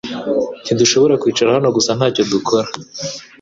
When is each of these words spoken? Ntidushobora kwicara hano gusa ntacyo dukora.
Ntidushobora 0.63 1.19
kwicara 1.21 1.55
hano 1.55 1.69
gusa 1.77 1.91
ntacyo 1.97 2.23
dukora. 2.31 2.67